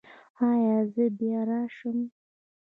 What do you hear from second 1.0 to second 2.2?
بیا راشم؟